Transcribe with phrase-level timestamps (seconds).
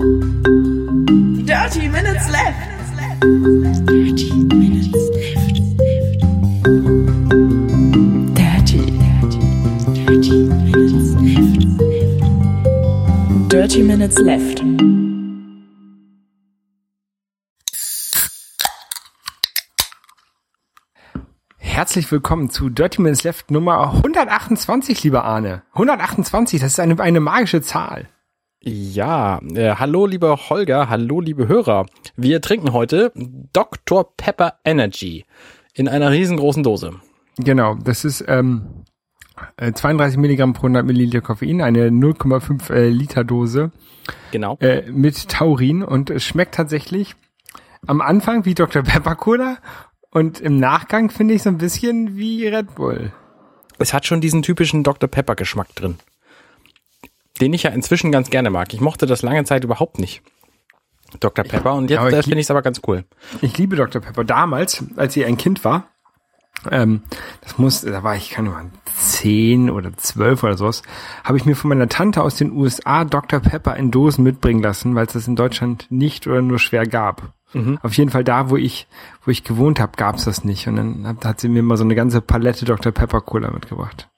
[0.00, 2.56] Dirty Minutes Left.
[3.84, 5.60] Dirty Minutes Left.
[8.34, 8.80] Dirty.
[9.92, 10.32] Dirty
[10.62, 11.60] Minutes Left.
[13.50, 14.62] Dirty Minutes Left.
[21.58, 25.62] Herzlich willkommen zu Dirty Minutes Left Nummer 128, lieber Arne.
[25.74, 28.08] 128, das ist eine, eine magische Zahl.
[28.62, 31.86] Ja, äh, hallo lieber Holger, hallo liebe Hörer.
[32.16, 33.10] Wir trinken heute
[33.54, 34.14] Dr.
[34.18, 35.24] Pepper Energy
[35.72, 36.92] in einer riesengroßen Dose.
[37.38, 38.84] Genau, das ist ähm,
[39.56, 43.70] äh, 32 Milligramm pro 100 Milliliter Koffein, eine 0,5 äh, Liter Dose
[44.30, 44.58] Genau.
[44.60, 47.14] äh, mit Taurin und es schmeckt tatsächlich
[47.86, 48.82] am Anfang wie Dr.
[48.82, 49.56] Pepper Cola
[50.10, 53.10] und im Nachgang finde ich so ein bisschen wie Red Bull.
[53.78, 55.08] Es hat schon diesen typischen Dr.
[55.08, 55.96] Pepper Geschmack drin.
[57.40, 58.72] Den ich ja inzwischen ganz gerne mag.
[58.74, 60.22] Ich mochte das lange Zeit überhaupt nicht.
[61.18, 61.44] Dr.
[61.44, 63.04] Pepper und jetzt äh, finde ich es aber ganz cool.
[63.40, 64.00] Ich liebe Dr.
[64.00, 64.24] Pepper.
[64.24, 65.88] Damals, als ich ein Kind war,
[66.70, 67.02] ähm,
[67.40, 70.82] das muss, da war ich, keine Ahnung, zehn oder zwölf oder sowas,
[71.24, 73.40] habe ich mir von meiner Tante aus den USA Dr.
[73.40, 77.32] Pepper in Dosen mitbringen lassen, weil es das in Deutschland nicht oder nur schwer gab.
[77.82, 78.86] Auf jeden Fall da, wo ich,
[79.24, 80.68] wo ich gewohnt habe, gab es das nicht.
[80.68, 82.92] Und dann hat, hat sie mir mal so eine ganze Palette Dr.
[82.92, 84.08] Pepper Cola mitgebracht.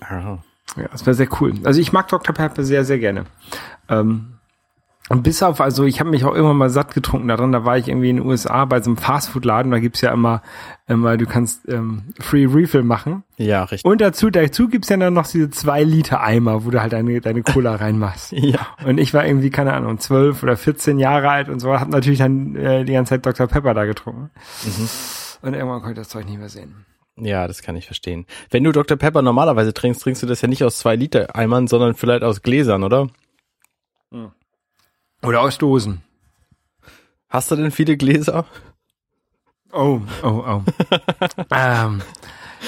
[0.00, 0.38] Ah.
[0.76, 1.54] Ja, das wäre sehr cool.
[1.64, 2.34] Also ich mag Dr.
[2.34, 3.24] Pepper sehr, sehr gerne.
[3.88, 4.32] Ähm,
[5.08, 7.76] und bis auf, also ich habe mich auch immer mal satt getrunken daran, da war
[7.76, 10.40] ich irgendwie in den USA bei so einem Fastfood-Laden, da gibt's ja immer,
[10.86, 13.24] immer du kannst ähm, Free Refill machen.
[13.36, 13.84] Ja, richtig.
[13.84, 17.20] Und dazu, dazu gibt's ja dann noch diese zwei Liter Eimer, wo du halt deine,
[17.20, 18.32] deine Cola reinmachst.
[18.32, 18.60] Ja.
[18.86, 22.20] Und ich war irgendwie, keine Ahnung, zwölf oder 14 Jahre alt und so, hab natürlich
[22.20, 23.48] dann äh, die ganze Zeit Dr.
[23.48, 24.30] Pepper da getrunken.
[25.42, 26.86] Und irgendwann konnte ich das Zeug nicht mehr sehen.
[27.16, 28.26] Ja, das kann ich verstehen.
[28.50, 28.96] Wenn du Dr.
[28.96, 32.42] Pepper normalerweise trinkst, trinkst du das ja nicht aus zwei Liter Eimern, sondern vielleicht aus
[32.42, 33.08] Gläsern, oder?
[35.22, 36.02] Oder aus Dosen.
[37.28, 38.46] Hast du denn viele Gläser?
[39.72, 40.62] Oh, oh, oh.
[41.50, 42.02] ähm,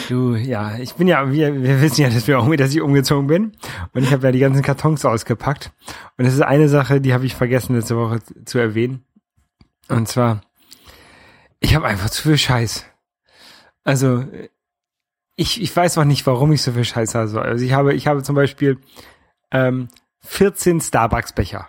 [0.09, 3.27] du, ja, ich bin ja, wir, wir wissen ja, dass wir auch, dass ich umgezogen
[3.27, 3.53] bin.
[3.93, 5.73] Und ich habe ja die ganzen Kartons ausgepackt.
[6.17, 9.05] Und es ist eine Sache, die habe ich vergessen letzte Woche zu erwähnen.
[9.89, 10.41] Und zwar,
[11.61, 12.87] ich habe einfach zu viel Scheiß.
[13.85, 14.25] Also,
[15.37, 17.43] ich, ich weiß auch nicht, warum ich so viel Scheiß habe.
[17.43, 18.79] Also ich habe, ich habe zum Beispiel
[19.51, 19.89] ähm,
[20.21, 21.69] 14 Starbucks-Becher.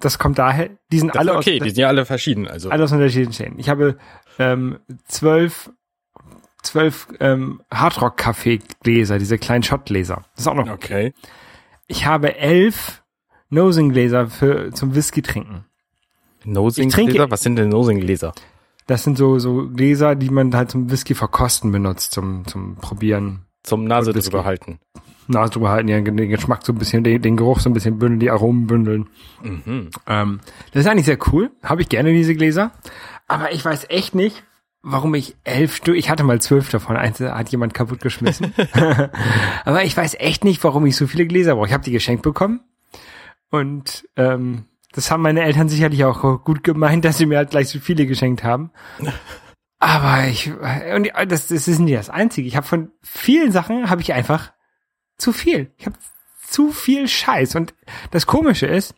[0.00, 2.48] Das kommt daher, die sind Das alle okay, aus, die sind ja alle verschieden.
[2.48, 3.58] Also alle aus unterschiedlichen Stellen.
[3.58, 3.98] Ich habe
[4.38, 5.70] ähm, zwölf,
[6.62, 10.24] zwölf ähm, Hardrock-Kaffee-Gläser, diese kleinen Shot-Gläser.
[10.34, 10.68] Das ist auch noch.
[10.70, 11.12] okay.
[11.86, 13.02] Ich habe elf
[13.50, 15.66] Nosing-Gläser für zum Whisky trinken.
[16.44, 17.30] Nosing-Gläser?
[17.30, 18.32] Was sind denn Nosing-Gläser?
[18.90, 23.46] Das sind so so Gläser, die man halt zum Whisky verkosten benutzt, zum zum Probieren.
[23.62, 24.80] Zum Nase drüber halten.
[25.28, 28.00] Nase drüber halten, ja, den Geschmack so ein bisschen, den, den Geruch so ein bisschen
[28.00, 29.08] bündeln, die Aromen bündeln.
[29.44, 29.90] Mhm.
[30.08, 30.40] Ähm,
[30.72, 31.52] das ist eigentlich sehr cool.
[31.62, 32.72] Habe ich gerne diese Gläser.
[33.28, 34.42] Aber ich weiß echt nicht,
[34.82, 38.52] warum ich elf Stück, ich hatte mal zwölf davon, eins hat jemand kaputt geschmissen.
[39.64, 41.68] Aber ich weiß echt nicht, warum ich so viele Gläser brauche.
[41.68, 42.58] Ich habe die geschenkt bekommen.
[43.50, 47.68] Und ähm, das haben meine Eltern sicherlich auch gut gemeint, dass sie mir halt gleich
[47.68, 48.70] so viele geschenkt haben.
[49.78, 50.52] Aber ich,
[50.94, 52.46] und das, das ist nicht das Einzige.
[52.46, 54.52] Ich habe von vielen Sachen habe ich einfach
[55.16, 55.72] zu viel.
[55.78, 55.96] Ich habe
[56.46, 57.54] zu viel Scheiß.
[57.54, 57.74] Und
[58.10, 58.94] das Komische ist,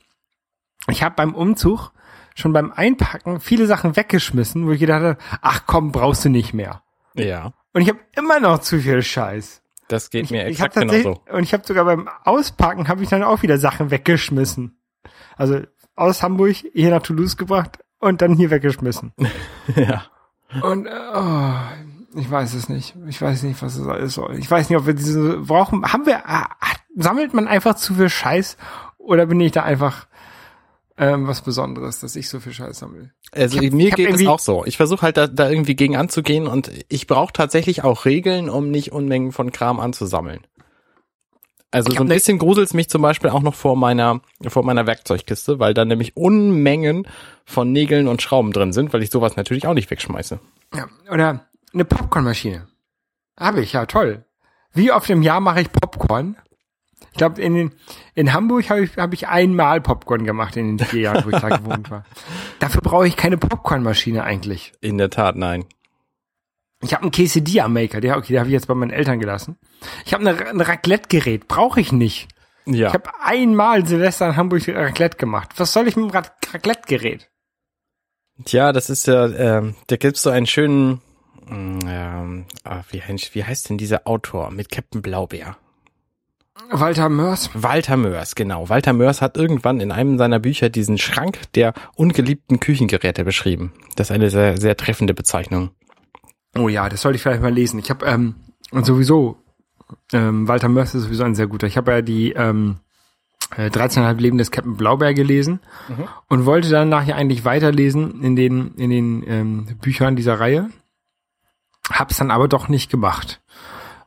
[0.89, 1.93] ich habe beim Umzug
[2.35, 6.53] schon beim Einpacken viele Sachen weggeschmissen, wo ich gedacht habe, ach komm, brauchst du nicht
[6.53, 6.83] mehr.
[7.15, 9.63] Ja, Und ich habe immer noch zu viel Scheiß.
[9.89, 11.23] das geht mir ich hab exakt genauso.
[11.31, 14.79] Und ich habe sogar beim Auspacken habe ich dann auch wieder Sachen weggeschmissen.
[15.37, 15.61] Also
[15.97, 19.13] aus Hamburg hier nach Toulouse gebracht und dann hier weggeschmissen.
[19.77, 20.05] ja.
[20.63, 22.95] Und oh, ich weiß es nicht.
[23.09, 24.39] Ich weiß nicht, was es alles soll.
[24.39, 25.91] Ich weiß nicht, ob wir diese brauchen.
[25.93, 28.57] Haben wir ah, ah, sammelt man einfach zu viel Scheiß
[28.99, 30.07] oder bin ich da einfach
[30.99, 33.11] ähm, was Besonderes, dass ich so viel Scheiß sammle?
[33.33, 34.65] Also hab- mir geht es auch so.
[34.67, 38.71] Ich versuche halt da, da irgendwie gegen anzugehen und ich brauche tatsächlich auch Regeln, um
[38.71, 40.47] nicht Unmengen von Kram anzusammeln.
[41.72, 44.87] Also so ein ne- bisschen gruselt's mich zum Beispiel auch noch vor meiner vor meiner
[44.87, 47.06] Werkzeugkiste, weil da nämlich Unmengen
[47.44, 50.38] von Nägeln und Schrauben drin sind, weil ich sowas natürlich auch nicht wegschmeiße.
[50.75, 52.69] Ja, oder eine Popcornmaschine.
[53.38, 54.25] Habe ich, ja, toll.
[54.75, 56.37] Wie oft im Jahr mache ich Popcorn?
[57.12, 57.73] Ich glaube, in,
[58.14, 61.41] in Hamburg habe ich, hab ich einmal Popcorn gemacht in den vier Jahren, wo ich
[61.41, 62.05] da gewohnt war.
[62.58, 64.73] Dafür brauche ich keine Popcornmaschine eigentlich.
[64.81, 65.64] In der Tat, nein.
[66.82, 69.56] Ich habe einen Quesadilla-Maker, der, okay, der habe ich jetzt bei meinen Eltern gelassen.
[70.05, 72.29] Ich habe ein Raclette-Gerät, brauche ich nicht.
[72.67, 72.88] Ja.
[72.88, 75.50] Ich habe einmal Silvester in Hamburg Raclette gemacht.
[75.56, 77.29] Was soll ich mit dem Ra- Raclette-Gerät?
[78.44, 81.00] Tja, das ist ja, ähm, da gibt's so einen schönen,
[81.46, 85.56] mm, ähm, ah, wie, heißt- wie heißt denn dieser Autor mit Captain Blaubeer?
[86.70, 87.50] Walter Mörs.
[87.55, 88.69] Walter Mörs, genau.
[88.69, 93.73] Walter Mörs hat irgendwann in einem seiner Bücher diesen Schrank der ungeliebten Küchengeräte beschrieben.
[93.96, 95.70] Das ist eine sehr, sehr treffende Bezeichnung.
[96.56, 97.78] Oh ja, das sollte ich vielleicht mal lesen.
[97.78, 98.34] Ich habe ähm,
[98.70, 99.43] und sowieso
[100.12, 101.66] ähm, Walter Mörs ist sowieso ein sehr guter.
[101.66, 102.76] Ich habe ja die ähm,
[103.56, 105.60] äh, 13,5 Leben des Captain Blaubeer gelesen
[106.28, 110.70] und wollte dann nachher eigentlich weiterlesen in den in den ähm, Büchern dieser Reihe.
[111.90, 113.40] Hab's dann aber doch nicht gemacht,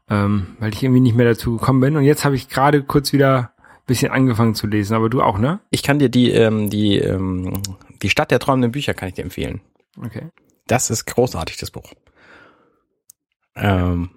[0.09, 1.97] ähm, weil ich irgendwie nicht mehr dazu gekommen bin.
[1.97, 4.95] Und jetzt habe ich gerade kurz wieder ein bisschen angefangen zu lesen.
[4.95, 5.59] Aber du auch, ne?
[5.69, 7.62] Ich kann dir die, ähm, die, ähm,
[8.01, 9.62] die Stadt der träumenden Bücher kann ich dir empfehlen.
[10.03, 10.30] Okay.
[10.68, 11.92] Das ist großartig, das Buch.
[13.56, 14.10] Ähm,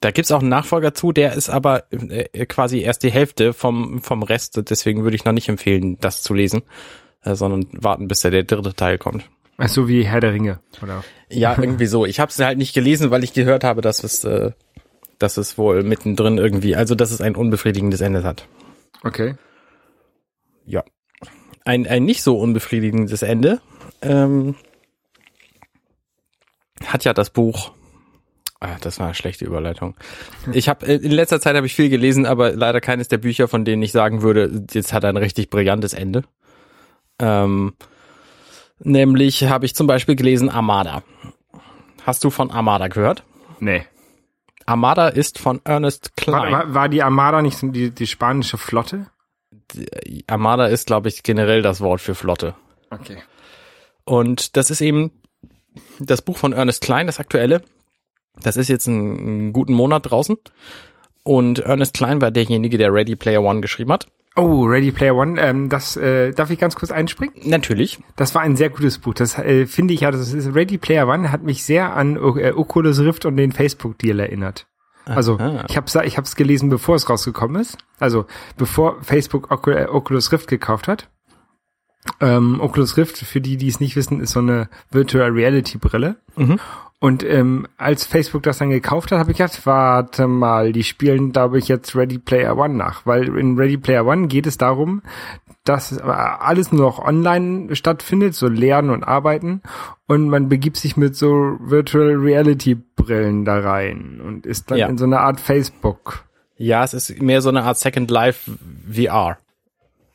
[0.00, 4.02] da gibt's auch einen Nachfolger zu, der ist aber äh, quasi erst die Hälfte vom,
[4.02, 4.60] vom Rest.
[4.68, 6.62] Deswegen würde ich noch nicht empfehlen, das zu lesen,
[7.22, 9.28] äh, sondern warten, bis der, der dritte Teil kommt.
[9.58, 11.04] Ach so wie Herr der Ringe, oder?
[11.28, 12.04] Ja, irgendwie so.
[12.04, 14.50] Ich habe es halt nicht gelesen, weil ich gehört habe, dass es, äh,
[15.18, 18.48] dass es wohl mittendrin irgendwie, also dass es ein unbefriedigendes Ende hat.
[19.04, 19.36] Okay.
[20.66, 20.82] Ja.
[21.64, 23.60] Ein, ein nicht so unbefriedigendes Ende
[24.00, 24.56] ähm,
[26.84, 27.72] hat ja das Buch.
[28.62, 29.96] Ah, das war eine schlechte Überleitung.
[30.52, 33.64] Ich habe in letzter Zeit habe ich viel gelesen, aber leider keines der Bücher, von
[33.64, 36.22] denen ich sagen würde, jetzt hat er ein richtig brillantes Ende.
[37.18, 37.74] Ähm,
[38.78, 41.02] nämlich habe ich zum Beispiel gelesen Armada.
[42.06, 43.24] Hast du von Armada gehört?
[43.58, 43.84] Nee.
[44.64, 46.52] Armada ist von Ernest Klein.
[46.52, 49.08] war, war die Armada nicht die, die spanische Flotte?
[50.28, 52.54] Armada ist, glaube ich, generell das Wort für Flotte.
[52.90, 53.18] Okay.
[54.04, 55.10] Und das ist eben
[55.98, 57.62] das Buch von Ernest Klein, das aktuelle.
[58.40, 60.36] Das ist jetzt einen, einen guten Monat draußen.
[61.24, 64.08] Und Ernest Klein war derjenige, der Ready Player One geschrieben hat.
[64.34, 67.34] Oh, Ready Player One, ähm, das äh, darf ich ganz kurz einspringen?
[67.44, 67.98] Natürlich.
[68.16, 69.12] Das war ein sehr gutes Buch.
[69.12, 72.52] Das äh, finde ich ja, das ist Ready Player One hat mich sehr an äh,
[72.52, 74.66] Oculus Rift und den Facebook Deal erinnert.
[75.04, 75.64] Also Aha.
[75.68, 77.76] ich habe ich hab's gelesen, bevor es rausgekommen ist.
[77.98, 78.26] Also
[78.56, 81.10] bevor Facebook äh, Oculus Rift gekauft hat.
[82.20, 86.16] Ähm, Oculus Rift, für die, die es nicht wissen, ist so eine Virtual Reality Brille.
[87.02, 91.32] Und ähm, als Facebook das dann gekauft hat, habe ich gedacht, warte mal, die spielen,
[91.32, 93.04] glaube ich, jetzt Ready Player One nach.
[93.06, 95.02] Weil in Ready Player One geht es darum,
[95.64, 99.62] dass alles nur noch online stattfindet, so Lernen und Arbeiten.
[100.06, 104.86] Und man begibt sich mit so Virtual Reality Brillen da rein und ist dann Ja.
[104.86, 106.22] in so einer Art Facebook.
[106.56, 108.48] Ja, es ist mehr so eine Art Second Life
[108.88, 109.38] VR.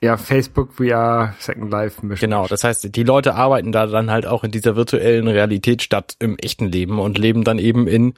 [0.01, 2.29] Ja, Facebook VR Second Life Mission.
[2.29, 6.15] Genau, das heißt, die Leute arbeiten da dann halt auch in dieser virtuellen Realität statt
[6.19, 8.13] im echten Leben und leben dann eben in,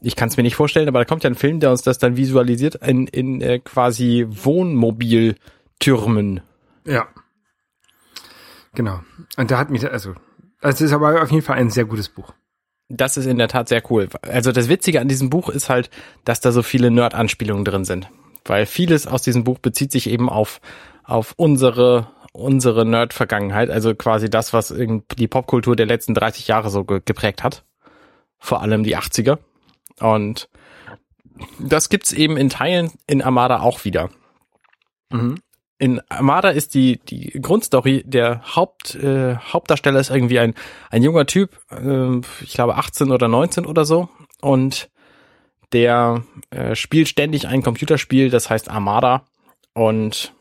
[0.00, 1.98] ich kann es mir nicht vorstellen, aber da kommt ja ein Film, der uns das
[1.98, 6.42] dann visualisiert, in, in äh, quasi Wohnmobiltürmen.
[6.84, 7.08] Ja.
[8.74, 9.00] Genau.
[9.36, 10.14] Und da hat mich, also,
[10.60, 12.34] es ist aber auf jeden Fall ein sehr gutes Buch.
[12.88, 14.08] Das ist in der Tat sehr cool.
[14.22, 15.90] Also das Witzige an diesem Buch ist halt,
[16.24, 18.08] dass da so viele Nerd-Anspielungen drin sind.
[18.44, 20.60] Weil vieles aus diesem Buch bezieht sich eben auf,
[21.06, 23.70] auf unsere, unsere Nerd-Vergangenheit.
[23.70, 27.64] Also quasi das, was die Popkultur der letzten 30 Jahre so ge geprägt hat.
[28.38, 29.38] Vor allem die 80er.
[30.00, 30.48] Und
[31.58, 34.10] das gibt's eben in Teilen in Armada auch wieder.
[35.78, 40.54] In Armada ist die, die Grundstory, der Haupt, äh, Hauptdarsteller ist irgendwie ein,
[40.90, 44.08] ein junger Typ, äh, ich glaube 18 oder 19 oder so.
[44.40, 44.90] Und
[45.72, 49.26] der äh, spielt ständig ein Computerspiel, das heißt Armada.
[49.74, 50.32] Und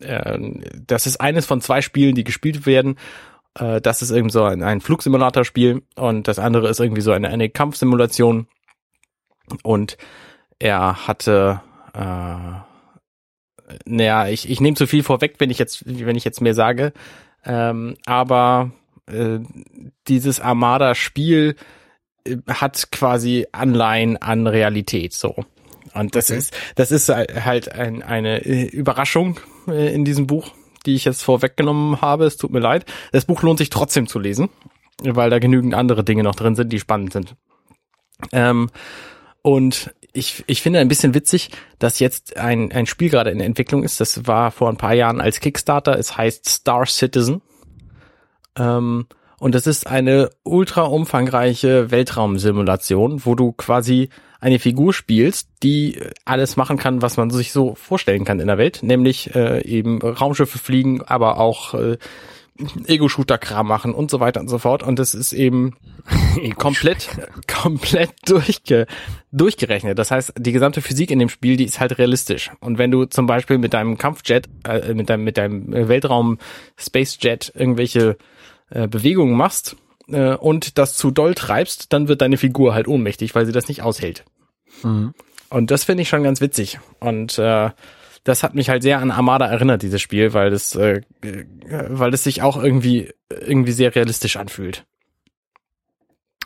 [0.00, 0.38] äh,
[0.86, 2.98] das ist eines von zwei Spielen, die gespielt werden.
[3.54, 7.28] Äh, das ist irgendwie so ein, ein Flugsimulatorspiel und das andere ist irgendwie so eine,
[7.28, 8.46] eine Kampfsimulation.
[9.62, 9.96] Und
[10.58, 11.62] er hatte
[11.94, 12.60] äh,
[13.84, 16.92] naja, ich, ich nehme zu viel vorweg, wenn ich jetzt, wenn ich jetzt mehr sage.
[17.44, 18.72] Ähm, aber
[19.06, 19.38] äh,
[20.06, 21.56] dieses Armada-Spiel
[22.24, 25.44] äh, hat quasi Anleihen an Realität so.
[25.94, 26.38] Und das Okay.
[26.38, 30.52] ist, das ist halt ein, eine äh, Überraschung äh, in diesem Buch,
[30.86, 32.24] die ich jetzt vorweggenommen habe.
[32.24, 32.84] Es tut mir leid.
[33.12, 34.48] Das Buch lohnt sich trotzdem zu lesen,
[35.02, 37.36] weil da genügend andere Dinge noch drin sind, die spannend sind.
[38.32, 38.70] Ähm,
[39.42, 43.84] und ich, ich finde ein bisschen witzig, dass jetzt ein, ein Spiel gerade in Entwicklung
[43.84, 44.00] ist.
[44.00, 45.98] Das war vor ein paar Jahren als Kickstarter.
[45.98, 47.42] Es heißt Star Citizen.
[48.56, 49.06] Ähm,
[49.38, 54.08] und das ist eine ultra umfangreiche Weltraumsimulation, wo du quasi
[54.40, 58.58] eine Figur spielst, die alles machen kann, was man sich so vorstellen kann in der
[58.58, 61.98] Welt, nämlich äh, eben Raumschiffe fliegen, aber auch äh,
[62.86, 64.82] Ego-Shooter-Kram machen und so weiter und so fort.
[64.82, 65.76] Und das ist eben
[66.56, 67.08] komplett,
[67.46, 68.86] komplett durchge,
[69.32, 69.98] durchgerechnet.
[69.98, 72.50] Das heißt, die gesamte Physik in dem Spiel, die ist halt realistisch.
[72.60, 78.16] Und wenn du zum Beispiel mit deinem Kampfjet, äh, mit deinem, mit deinem Weltraum-Spacejet irgendwelche
[78.70, 79.76] äh, Bewegungen machst
[80.10, 83.68] äh, und das zu doll treibst, dann wird deine Figur halt ohnmächtig, weil sie das
[83.68, 84.24] nicht aushält.
[85.50, 86.78] Und das finde ich schon ganz witzig.
[87.00, 87.70] Und äh,
[88.24, 91.44] das hat mich halt sehr an Armada erinnert, dieses Spiel, weil das, äh, äh,
[91.88, 94.84] weil es sich auch irgendwie, irgendwie sehr realistisch anfühlt.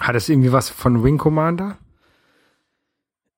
[0.00, 1.78] Hat es irgendwie was von Wing Commander?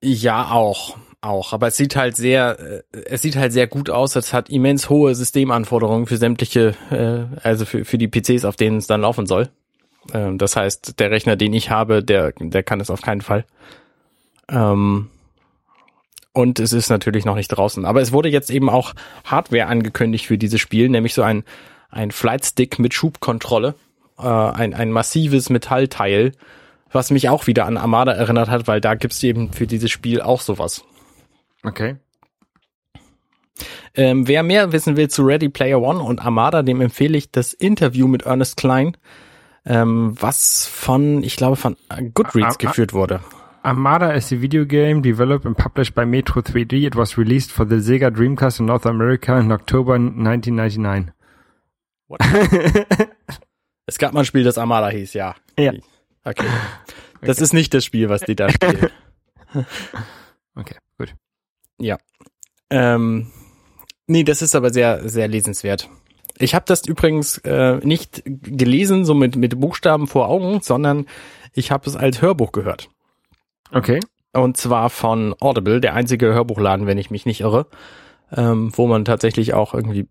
[0.03, 0.99] Ja, auch.
[1.23, 1.55] Auch.
[1.55, 2.59] Aber es sieht halt sehr,
[2.93, 4.15] äh, es sieht halt sehr gut aus.
[4.15, 8.77] Es hat immens hohe Systemanforderungen für sämtliche, äh, also für, für die PCs, auf denen
[8.77, 9.49] es dann laufen soll.
[10.13, 13.45] Ähm, das heißt, der Rechner, den ich habe, der, der kann es auf keinen Fall.
[14.49, 15.09] Ähm,
[16.33, 17.85] und es ist natürlich noch nicht draußen.
[17.85, 18.95] Aber es wurde jetzt eben auch
[19.25, 21.45] Hardware angekündigt für dieses Spiel, nämlich so ein,
[21.91, 23.77] ein Flight Stick mit Schubkontrolle,
[24.19, 26.33] äh, ein, ein massives Metallteil,
[26.91, 30.21] was mich auch wieder an Armada erinnert hat, weil da gibt's eben für dieses Spiel
[30.21, 30.85] auch sowas.
[31.63, 31.97] Okay.
[33.95, 37.53] Ähm, wer mehr wissen will zu Ready Player One und Armada, dem empfehle ich das
[37.53, 38.97] Interview mit Ernest Klein,
[39.67, 41.77] ähm, was von, ich glaube, von
[42.15, 43.21] Goodreads Ah, ah, geführt wurde.
[43.63, 46.87] Armada is a video game developed and published by Metro 3D.
[46.87, 51.13] It was released for the Sega Dreamcast in North America in October 1999.
[53.87, 55.35] Es gab mal ein Spiel, das Armada hieß, ja.
[55.59, 55.73] Ja.
[56.25, 56.47] Okay.
[57.21, 58.91] Das ist nicht das Spiel, was die da spielen.
[60.57, 61.15] Okay, gut.
[61.79, 61.97] Ja.
[62.71, 63.33] Ähm,
[64.07, 65.89] nee, das ist aber sehr, sehr lesenswert.
[66.39, 71.07] Ich habe das übrigens äh, nicht gelesen, so mit, mit Buchstaben vor Augen, sondern
[71.53, 72.89] ich habe es als Hörbuch gehört.
[73.73, 74.01] Okay.
[74.33, 77.67] Und zwar von Audible, der einzige Hörbuchladen, wenn ich mich nicht irre,
[78.33, 80.09] ähm, wo man tatsächlich auch irgendwie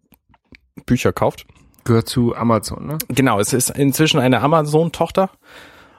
[0.86, 1.46] Bücher kauft.
[1.84, 2.98] Gehört zu Amazon, ne?
[3.10, 5.30] Genau, es ist inzwischen eine Amazon-Tochter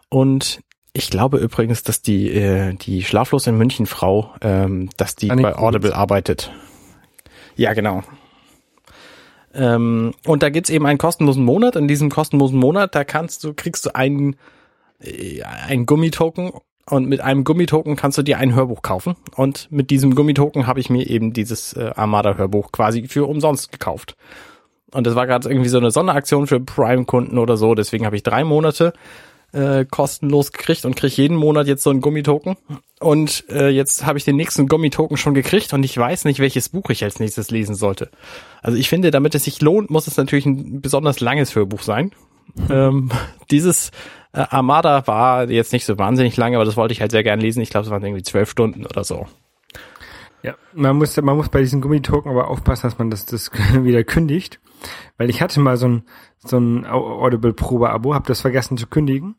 [0.08, 0.60] und
[0.94, 5.44] ich glaube übrigens, dass die äh, die schlaflos in München Frau, ähm, dass die Annik
[5.44, 6.50] bei Audible arbeitet.
[7.56, 8.02] Ja, genau.
[9.54, 11.76] Ähm, und da gibt's eben einen kostenlosen Monat.
[11.76, 14.36] In diesem kostenlosen Monat, da kannst du kriegst du einen
[15.00, 16.52] äh, einen Gummitoken
[16.86, 19.16] und mit einem Gummitoken kannst du dir ein Hörbuch kaufen.
[19.36, 24.16] Und mit diesem Gummitoken habe ich mir eben dieses äh, Armada-Hörbuch quasi für umsonst gekauft.
[24.92, 27.74] Und das war gerade irgendwie so eine Sonderaktion für Prime-Kunden oder so.
[27.74, 28.92] Deswegen habe ich drei Monate
[29.54, 32.56] äh, kostenlos gekriegt und kriege jeden Monat jetzt so einen Gummitoken.
[33.00, 36.68] Und äh, jetzt habe ich den nächsten Gummitoken schon gekriegt und ich weiß nicht, welches
[36.68, 38.10] Buch ich als nächstes lesen sollte.
[38.62, 42.12] Also ich finde, damit es sich lohnt, muss es natürlich ein besonders langes Hörbuch sein.
[42.68, 43.10] Ähm,
[43.50, 43.90] dieses
[44.32, 47.40] äh, Armada war jetzt nicht so wahnsinnig lang, aber das wollte ich halt sehr gern
[47.40, 47.60] lesen.
[47.60, 49.26] Ich glaube, es waren irgendwie zwölf Stunden oder so.
[50.42, 53.50] Ja, man muss, man muss bei diesen Gummitoken aber aufpassen, dass man das, das
[53.82, 54.60] wieder kündigt.
[55.16, 56.02] Weil ich hatte mal so ein,
[56.38, 59.36] so ein Audible-Probe-Abo, hab das vergessen zu kündigen.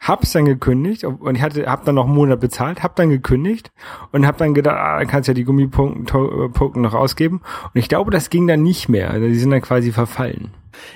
[0.00, 3.70] Hab's dann gekündigt und ich hatte, hab dann noch einen Monat bezahlt, hab dann gekündigt
[4.12, 7.42] und hab dann gedacht, ah, dann kannst du ja die Gummipunkten noch ausgeben.
[7.74, 9.10] Und ich glaube, das ging dann nicht mehr.
[9.10, 10.52] Also die sind dann quasi verfallen.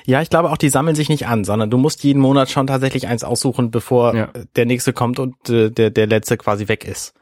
[0.07, 2.67] Ja, ich glaube auch, die sammeln sich nicht an, sondern du musst jeden Monat schon
[2.67, 4.29] tatsächlich eins aussuchen, bevor Ja.
[4.57, 7.13] der nächste kommt und äh, der, der letzte quasi weg ist.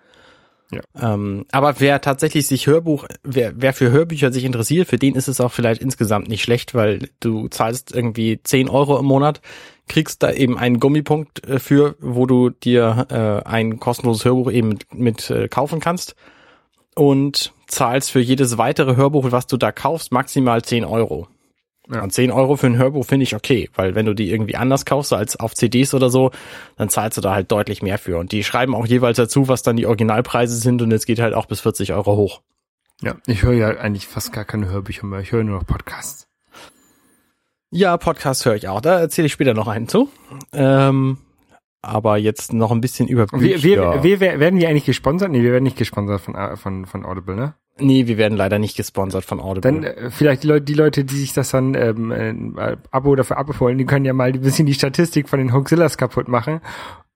[1.01, 5.29] Ähm, aber wer tatsächlich sich Hörbuch, wer, wer für Hörbücher sich interessiert, für den ist
[5.29, 9.41] es auch vielleicht insgesamt nicht schlecht, weil du zahlst irgendwie 10 Euro im Monat,
[9.89, 14.69] kriegst da eben einen Gummipunkt äh, für, wo du dir äh, ein kostenloses Hörbuch eben
[14.69, 16.15] mit, mit äh, kaufen kannst
[16.95, 21.29] und zahlst für jedes weitere Hörbuch, was du da kaufst, maximal 10 Euro.
[21.91, 22.03] Ja.
[22.03, 24.85] Und 10 Euro für ein Hörbuch finde ich okay, weil wenn du die irgendwie anders
[24.85, 26.31] kaufst als auf CDs oder so,
[26.77, 28.19] dann zahlst du da halt deutlich mehr für.
[28.19, 31.35] Und die schreiben auch jeweils dazu, was dann die Originalpreise sind und es geht halt
[31.35, 32.43] auch bis 40 Euro hoch.
[33.01, 35.21] Ja, ich höre ja eigentlich fast gar keine Hörbücher mehr.
[35.21, 36.29] Ich höre nur noch Podcasts.
[37.71, 38.81] Ja, Podcast höre ich auch.
[38.81, 40.09] Da erzähle ich später noch einen zu.
[40.53, 41.19] Ähm,
[41.81, 43.63] aber jetzt noch ein bisschen über Bücher.
[43.63, 45.33] Wir, wir, wir, werden wir eigentlich gesponsert?
[45.33, 47.55] Nee, wir werden nicht gesponsert von, von, von Audible, ne?
[47.79, 49.73] Nee, wir werden leider nicht gesponsert von Audible.
[49.73, 53.25] Dann äh, vielleicht die Leute, die Leute, die sich das dann ähm, äh, Abo oder
[53.25, 56.29] für Abo wollen, die können ja mal ein bisschen die Statistik von den Hoaxillas kaputt
[56.29, 56.61] machen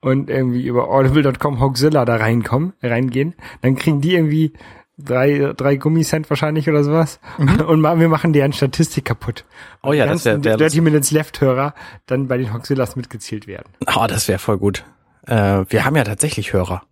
[0.01, 3.35] und irgendwie über audible.com Hoaxilla da reinkommen, reingehen.
[3.63, 4.53] Dann kriegen die irgendwie
[4.99, 9.45] drei, drei Gummicent wahrscheinlich oder sowas und ma- wir machen deren Statistik kaputt.
[9.83, 11.75] oh ja, das wäre ganzen der, Dirty Minutes Left Hörer
[12.07, 13.69] dann bei den Hoaxillas mitgezählt werden.
[13.95, 14.85] oh, das wäre voll gut.
[15.27, 16.83] Äh, wir haben ja tatsächlich Hörer.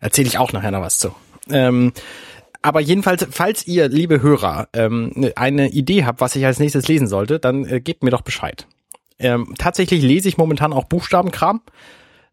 [0.00, 1.14] Erzähle ich auch nachher noch was zu.
[1.50, 1.92] Ähm,
[2.62, 7.06] aber jedenfalls, falls ihr, liebe Hörer, ähm, eine Idee habt, was ich als nächstes lesen
[7.06, 8.66] sollte, dann äh, gebt mir doch Bescheid.
[9.18, 11.62] Ähm, tatsächlich lese ich momentan auch Buchstabenkram,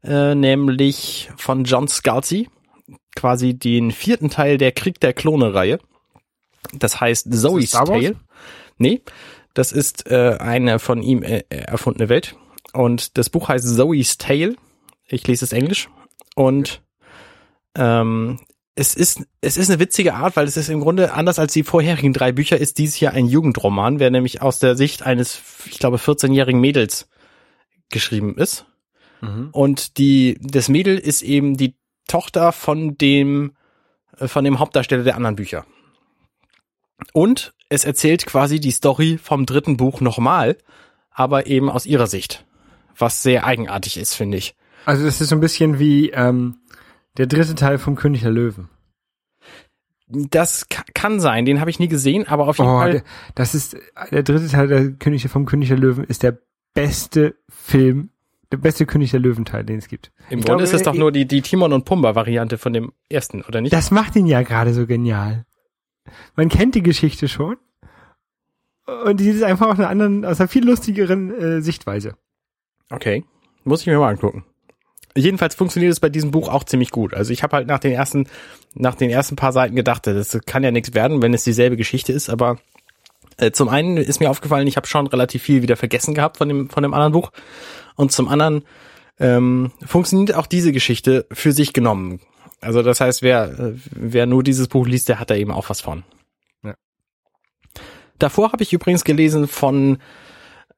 [0.04, 2.50] äh, nämlich von John Scalzi,
[3.16, 5.80] quasi den vierten Teil der Krieg der Klone-Reihe.
[6.74, 7.90] Das heißt Zoe's Wars?
[7.90, 8.16] Tale.
[8.78, 9.02] Nee,
[9.54, 12.36] das ist äh, eine von ihm äh, erfundene Welt.
[12.74, 14.56] Und das Buch heißt Zoe's Tale.
[15.08, 15.90] Ich lese es Englisch.
[16.36, 16.82] Und
[17.76, 18.40] ähm,
[18.78, 21.64] es ist, es ist eine witzige Art, weil es ist im Grunde anders als die
[21.64, 25.80] vorherigen drei Bücher, ist dieses hier ein Jugendroman, der nämlich aus der Sicht eines, ich
[25.80, 27.10] glaube, 14-jährigen Mädels
[27.90, 28.66] geschrieben ist.
[29.52, 31.76] Und die, das Mädel ist eben die
[32.08, 33.54] Tochter von dem
[34.20, 35.66] äh, von dem Hauptdarsteller der anderen Bücher.
[37.14, 40.58] Und es erzählt quasi die Story vom dritten Buch nochmal,
[41.12, 42.46] aber eben aus ihrer Sicht.
[42.96, 44.56] Was sehr eigenartig ist, finde ich.
[44.86, 46.60] Also das ist so ein bisschen wie ähm,
[47.18, 48.70] der dritte Teil vom König der Löwen.
[50.10, 52.92] Das ka- kann sein, den habe ich nie gesehen, aber auf jeden Oh, Fall.
[52.92, 53.04] der,
[53.36, 53.76] das ist
[54.12, 56.38] der dritte Teil der König vom König der Löwen ist der
[56.74, 58.10] beste Film,
[58.54, 60.12] der beste König der Löwen Teil, den es gibt.
[60.30, 62.58] Im Ich Grunde glaube, ist das doch äh, nur die, die Timon und Pumba Variante
[62.58, 63.74] von dem ersten, oder nicht?
[63.74, 65.46] Das macht ihn ja gerade so genial.
[66.38, 67.58] Man kennt die Geschichte schon.
[69.06, 72.16] Und die ist einfach aus einer anderen, aus einer viel lustigeren äh, Sichtweise.
[72.90, 73.26] Okay,
[73.66, 74.46] muss ich mir mal angucken.
[75.18, 77.14] Jedenfalls funktioniert es bei diesem Buch auch ziemlich gut.
[77.14, 78.28] Also ich habe halt nach den ersten,
[78.76, 82.14] nach den ersten paar Seiten gedacht, das kann ja nichts werden, wenn es dieselbe Geschichte
[82.14, 82.30] ist.
[82.30, 82.60] Aber
[83.38, 86.48] äh, zum einen ist mir aufgefallen, ich habe schon relativ viel wieder vergessen gehabt von
[86.48, 87.32] dem von dem anderen Buch.
[87.96, 88.64] Und zum anderen
[89.20, 92.20] ähm, funktioniert auch diese Geschichte für sich genommen.
[92.62, 95.70] Also das heißt, wer äh, wer nur dieses Buch liest, der hat da eben auch
[95.70, 96.04] was von.
[96.64, 96.76] Ja.
[98.20, 99.98] Davor habe ich übrigens gelesen von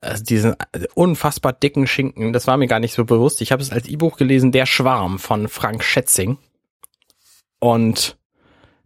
[0.01, 0.56] also diesen
[0.94, 3.41] unfassbar dicken Schinken, das war mir gar nicht so bewusst.
[3.41, 6.38] Ich habe es als E-Buch gelesen, Der Schwarm von Frank Schätzing.
[7.60, 8.18] Und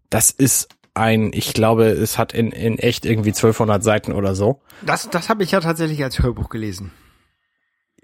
[0.10, 4.62] das ist ein, ich glaube, es hat in, in echt irgendwie 1200 Seiten oder so.
[4.82, 6.92] Das, das habe ich ja tatsächlich als Hörbuch gelesen.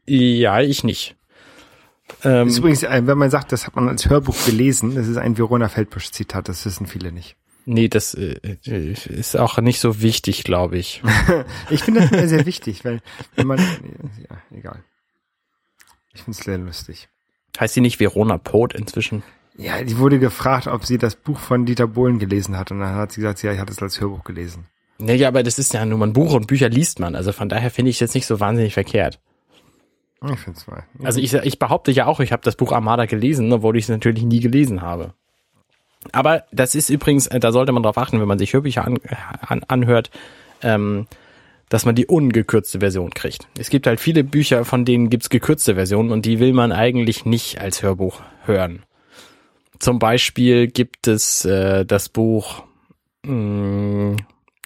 [0.06, 1.16] Ja, ich nicht.
[2.24, 5.08] Ähm, Das ist übrigens, äh, wenn man sagt, das hat man als Hörbuch gelesen, das
[5.08, 7.36] ist ein Verona Feldbusch Zitat, das wissen viele nicht.
[7.70, 11.02] Nee, das äh, ist auch nicht so wichtig, glaube ich.
[11.70, 13.02] Ich finde das sehr wichtig, weil
[13.36, 14.84] wenn man, ja, egal.
[16.14, 17.10] Ich finde es sehr lustig.
[17.60, 19.24] Heißt sie nicht Verona Poth inzwischen?
[19.58, 22.96] Ja, die wurde gefragt, ob sie das Buch von Dieter Bohlen gelesen hat und dann
[22.96, 24.66] hat sie gesagt, ja, ich hatte es als Hörbuch gelesen.
[24.98, 27.16] Naja, aber das ist ja nur ein Buch und Bücher liest man.
[27.16, 29.20] Also von daher finde ich es jetzt nicht so wahnsinnig verkehrt.
[30.22, 30.84] Ich finde es mal.
[31.04, 33.90] Also ich, ich behaupte ja auch, ich habe das Buch Armada gelesen, obwohl ich es
[33.90, 35.14] natürlich nie gelesen habe.
[36.12, 38.98] Aber das ist übrigens, äh, da sollte man drauf achten, wenn man sich Hörbücher an,
[39.42, 40.10] an, anhört,
[40.62, 41.08] ähm,
[41.68, 43.48] dass man die ungekürzte Version kriegt.
[43.58, 47.26] Es gibt halt viele Bücher, von denen gibt's gekürzte Versionen und die will man eigentlich
[47.26, 48.84] nicht als Hörbuch hören.
[49.78, 52.64] Zum Beispiel gibt es äh, das Buch,
[53.26, 54.18] mh,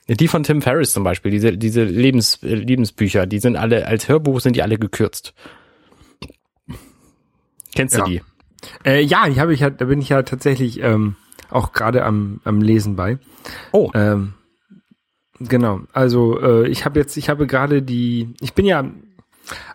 [0.08, 4.08] die von Tim Ferriss zum Beispiel, diese, diese Lebens, äh, Lebensbücher, die sind alle, als
[4.08, 5.34] Hörbuch sind die alle gekürzt.
[7.76, 8.06] Kennst du Ja.
[8.06, 8.22] die?
[8.86, 11.16] Äh, ja, die habe ich ja, da bin ich ja tatsächlich ähm,
[11.54, 13.18] auch gerade am, am Lesen bei.
[13.72, 14.34] Oh, Ähm,
[15.40, 15.82] genau.
[15.94, 18.84] Also äh, ich habe jetzt, ich habe gerade die, ich bin ja,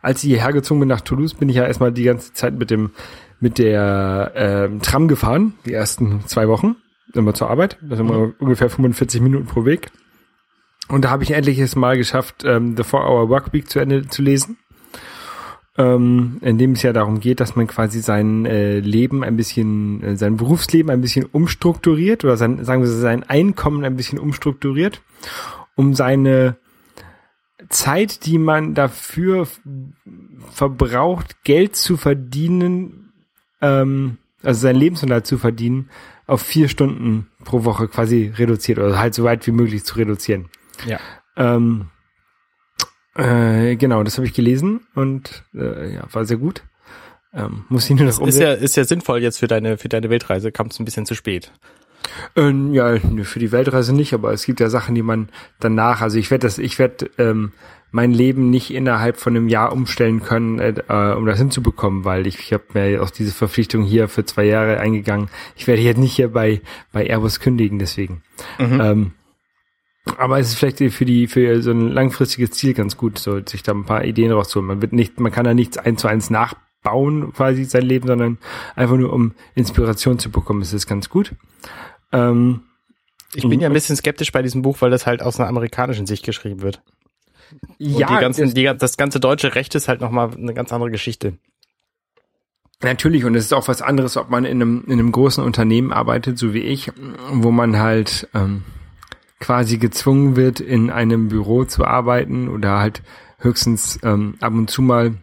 [0.02, 2.70] als ich hierher gezogen bin nach Toulouse, bin ich ja erstmal die ganze Zeit mit
[2.70, 2.90] dem,
[3.40, 6.76] mit der ähm, Tram gefahren, die ersten zwei Wochen,
[7.14, 7.78] immer zur Arbeit.
[7.80, 9.90] Das sind immer ungefähr 45 Minuten pro Weg.
[10.88, 14.08] Und da habe ich endlich es mal geschafft, ähm, The Four Hour Workweek zu Ende
[14.08, 14.56] zu lesen.
[15.78, 20.02] Ähm, in dem es ja darum geht, dass man quasi sein äh, Leben ein bisschen,
[20.02, 24.18] äh, sein Berufsleben ein bisschen umstrukturiert oder sein, sagen wir so, sein Einkommen ein bisschen
[24.18, 25.00] umstrukturiert,
[25.76, 26.56] um seine
[27.68, 29.46] Zeit, die man dafür
[30.50, 33.12] verbraucht, Geld zu verdienen,
[33.60, 35.90] ähm, also seinen Lebensunterhalt zu verdienen,
[36.26, 40.48] auf vier Stunden pro Woche quasi reduziert oder halt so weit wie möglich zu reduzieren.
[40.86, 40.98] ja.
[41.36, 41.86] Ähm,
[43.14, 46.62] äh, genau, das habe ich gelesen und äh, ja, war sehr gut.
[47.34, 50.08] Ähm, muss ich nur noch Ist ja, ist ja sinnvoll jetzt für deine, für deine
[50.08, 51.52] Weltreise, kam es ein bisschen zu spät.
[52.36, 55.28] Ähm, ja, für die Weltreise nicht, aber es gibt ja Sachen, die man
[55.60, 57.52] danach, also ich werde das, ich werde ähm,
[57.90, 62.26] mein Leben nicht innerhalb von einem Jahr umstellen können, äh, äh, um das hinzubekommen, weil
[62.26, 65.28] ich, ich habe mir auch diese Verpflichtung hier für zwei Jahre eingegangen.
[65.56, 66.60] Ich werde jetzt nicht hier bei
[66.92, 68.22] bei Airbus kündigen, deswegen.
[68.80, 69.12] Ähm,
[70.16, 73.62] aber es ist vielleicht für die für so ein langfristiges Ziel ganz gut, so sich
[73.62, 74.66] da ein paar Ideen rauszuholen.
[74.68, 78.38] Man wird nicht, man kann da nichts eins zu eins nachbauen, quasi sein Leben, sondern
[78.76, 81.34] einfach nur um Inspiration zu bekommen, ist es ganz gut.
[82.12, 82.62] Ähm,
[83.34, 86.06] Ich bin ja ein bisschen skeptisch bei diesem Buch, weil das halt aus einer amerikanischen
[86.06, 86.82] Sicht geschrieben wird.
[87.50, 90.90] Und ja, ganzen, das, die, das ganze deutsche Recht ist halt nochmal eine ganz andere
[90.90, 91.38] Geschichte.
[92.82, 93.24] natürlich.
[93.24, 96.38] Und es ist auch was anderes, ob man in einem, in einem großen Unternehmen arbeitet,
[96.38, 96.92] so wie ich,
[97.32, 98.64] wo man halt ähm,
[99.40, 103.02] quasi gezwungen wird, in einem Büro zu arbeiten oder halt
[103.38, 105.14] höchstens ähm, ab und zu mal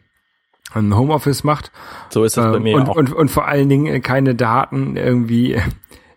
[0.73, 1.71] ein Homeoffice macht.
[2.10, 2.95] So ist das bei Ähm, mir und, auch.
[2.95, 5.58] und, und vor allen Dingen äh, keine Daten irgendwie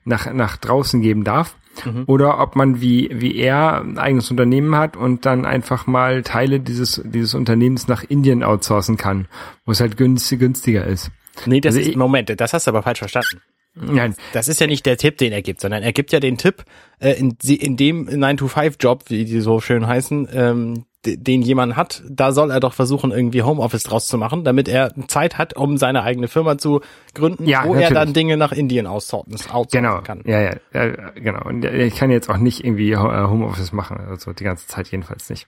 [0.04, 1.56] nach, nach draußen geben darf.
[1.84, 2.04] Mhm.
[2.06, 6.58] Oder ob man wie, wie er ein eigenes Unternehmen hat und dann einfach mal Teile
[6.58, 9.28] dieses, dieses Unternehmens nach Indien outsourcen kann,
[9.64, 11.12] wo es halt günstig, günstiger ist.
[11.46, 13.40] nee, das also ist, Moment, das hast du aber falsch verstanden.
[13.80, 16.36] Nein, Das ist ja nicht der Tipp, den er gibt, sondern er gibt ja den
[16.38, 16.64] Tipp,
[17.00, 22.32] äh, in, in dem 9-to-5-Job, wie die so schön heißen, ähm, den jemand hat, da
[22.32, 26.02] soll er doch versuchen, irgendwie Homeoffice draus zu machen, damit er Zeit hat, um seine
[26.02, 26.80] eigene Firma zu
[27.14, 27.94] gründen, Ja, wo er natürlich.
[27.94, 30.22] dann Dinge nach Indien outsourcen, outsourcen Genau, kann.
[30.26, 31.44] ja, ja, ja, genau.
[31.44, 35.30] Und ich kann jetzt auch nicht irgendwie äh, Homeoffice machen, also die ganze Zeit jedenfalls
[35.30, 35.46] nicht.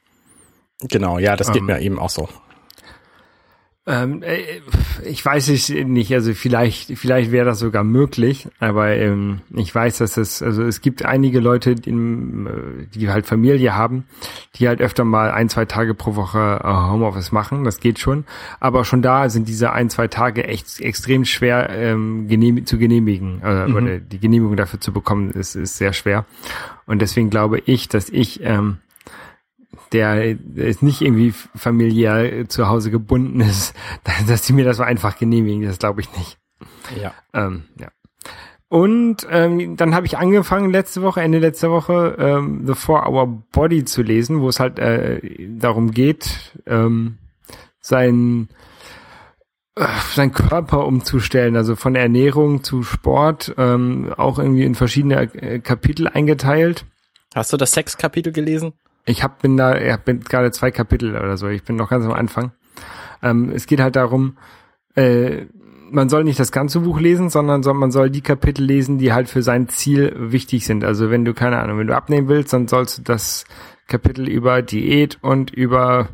[0.89, 1.67] Genau, ja, das geht Ähm.
[1.67, 2.29] mir eben auch so.
[3.91, 4.39] Ähm, äh,
[5.05, 9.99] ich weiß es nicht, also vielleicht, vielleicht wäre das sogar möglich, aber ähm, ich weiß,
[9.99, 14.05] dass es, also es gibt einige Leute, die, äh, die halt Familie haben,
[14.57, 18.25] die halt öfter mal ein, zwei Tage pro Woche äh, Homeoffice machen, das geht schon,
[18.61, 23.41] aber schon da sind diese ein, zwei Tage echt extrem schwer ähm, genehm, zu genehmigen,
[23.43, 23.75] äh, Mhm.
[23.75, 26.27] oder die Genehmigung dafür zu bekommen, ist, ist sehr schwer
[26.87, 28.79] und deswegen glaube ich, dass ich ähm,
[29.93, 33.75] der ist nicht irgendwie familiär zu Hause gebunden ist,
[34.29, 36.39] dass die mir das so einfach genehmigen, das glaube ich nicht.
[37.01, 37.13] Ja.
[37.33, 37.89] Ähm, ja.
[38.69, 43.43] Und ähm, dann habe ich angefangen letzte Woche, Ende letzter Woche, ähm, The Four Hour
[43.51, 45.21] Body zu lesen, wo es halt äh,
[45.59, 47.19] darum geht, ähm,
[47.81, 48.49] sein
[49.75, 55.59] äh, seinen Körper umzustellen, also von Ernährung zu Sport, ähm, auch irgendwie in verschiedene äh,
[55.59, 56.87] Kapitel eingeteilt.
[57.35, 58.73] Hast du das Sexkapitel gelesen?
[59.05, 61.49] Ich hab, bin da, ich bin gerade zwei Kapitel oder so.
[61.49, 62.53] Ich bin noch ganz am Anfang.
[63.23, 64.37] Ähm, es geht halt darum,
[64.95, 65.47] äh,
[65.91, 69.13] man soll nicht das ganze Buch lesen, sondern soll, man soll die Kapitel lesen, die
[69.13, 70.85] halt für sein Ziel wichtig sind.
[70.85, 73.45] Also wenn du, keine Ahnung, wenn du abnehmen willst, dann sollst du das
[73.89, 76.09] Kapitel über Diät und über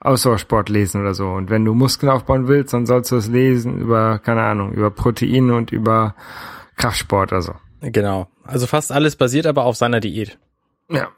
[0.00, 1.28] Ausdauersport lesen oder so.
[1.28, 4.90] Und wenn du Muskeln aufbauen willst, dann sollst du es lesen über, keine Ahnung, über
[4.90, 6.14] Protein und über
[6.76, 7.54] Kraftsport oder so.
[7.82, 8.28] Genau.
[8.44, 10.38] Also fast alles basiert aber auf seiner Diät.
[10.88, 11.08] Ja.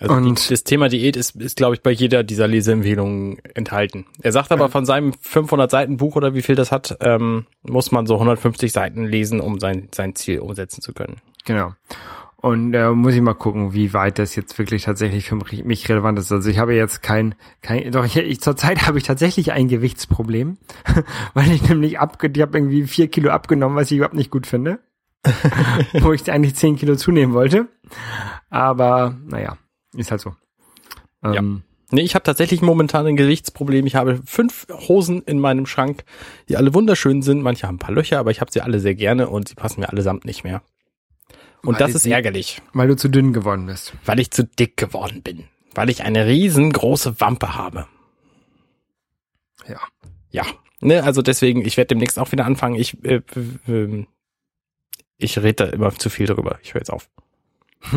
[0.00, 4.06] Also Und- die, das Thema Diät ist, ist glaube ich, bei jeder dieser Leseempfehlungen enthalten.
[4.22, 7.90] Er sagt aber, von seinem 500 Seiten Buch oder wie viel das hat, ähm, muss
[7.90, 11.16] man so 150 Seiten lesen, um sein, sein Ziel umsetzen zu können.
[11.44, 11.74] Genau.
[12.40, 15.34] Und äh, muss ich mal gucken, wie weit das jetzt wirklich tatsächlich für
[15.64, 16.30] mich relevant ist.
[16.30, 20.56] Also ich habe jetzt kein, kein doch ich, ich zurzeit habe ich tatsächlich ein Gewichtsproblem,
[21.34, 24.46] weil ich nämlich abge, ich habe irgendwie vier Kilo abgenommen, was ich überhaupt nicht gut
[24.46, 24.78] finde,
[25.94, 27.66] wo ich eigentlich zehn Kilo zunehmen wollte.
[28.50, 29.56] Aber naja,
[29.98, 30.34] ist halt so.
[31.22, 33.86] Ähm, Nee, ich habe tatsächlich momentan ein Gewichtsproblem.
[33.86, 36.04] Ich habe fünf Hosen in meinem Schrank,
[36.48, 37.40] die alle wunderschön sind.
[37.40, 39.80] Manche haben ein paar Löcher, aber ich habe sie alle sehr gerne und sie passen
[39.80, 40.62] mir allesamt nicht mehr.
[41.62, 43.94] Und Weil das ist ärgerlich, Weil du zu dünn geworden bist.
[44.04, 45.44] weil ich zu dick geworden bin.
[45.74, 47.86] Weil ich eine riesengroße Wampe habe.
[49.66, 49.80] Ja.
[50.30, 50.44] Ja.
[50.80, 52.76] Ne, also deswegen, ich werde demnächst auch wieder anfangen.
[52.76, 53.22] Ich, äh,
[53.66, 54.06] äh,
[55.16, 56.58] ich rede da immer zu viel drüber.
[56.62, 57.08] Ich höre jetzt auf.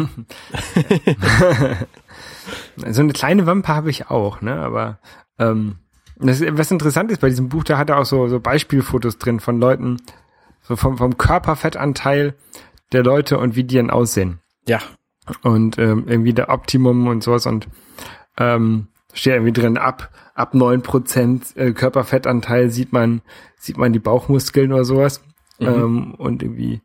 [2.88, 4.56] so eine kleine Wampe habe ich auch, ne?
[4.56, 5.00] Aber
[5.39, 5.78] ähm,
[6.17, 9.39] das, was interessant ist bei diesem Buch, da hat er auch so, so Beispielfotos drin
[9.39, 9.98] von Leuten,
[10.62, 12.36] so vom, vom Körperfettanteil
[12.91, 14.39] der Leute und wie die dann aussehen.
[14.67, 14.80] Ja.
[15.44, 17.67] Und ähm, irgendwie der Optimum und sowas und
[18.38, 23.22] ähm, steht irgendwie drin, ab, ab neun Prozent äh, Körperfettanteil sieht man,
[23.58, 25.24] sieht man die Bauchmuskeln oder sowas.
[25.60, 26.82] Ähm, und irgendwie,